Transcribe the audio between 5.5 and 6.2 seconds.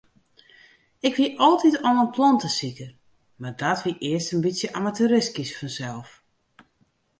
fansels.